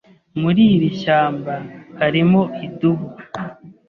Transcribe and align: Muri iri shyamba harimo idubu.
Muri 0.41 0.61
iri 0.75 0.89
shyamba 1.01 1.55
harimo 1.99 2.41
idubu. 2.65 3.07